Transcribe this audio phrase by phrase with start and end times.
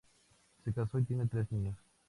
[0.65, 1.77] Se casó y tiene tres niños.